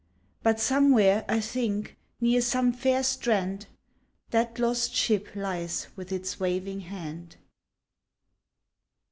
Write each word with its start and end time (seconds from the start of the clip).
But 0.41 0.59
somewhere, 0.59 1.23
I 1.29 1.39
think, 1.39 1.95
near 2.19 2.41
some 2.41 2.73
fair 2.73 3.03
strand, 3.03 3.67
That 4.31 4.57
lost 4.57 4.95
ship 4.95 5.27
lies 5.35 5.89
with 5.95 6.11
its 6.11 6.39
waving 6.39 6.79
hand. 6.79 7.35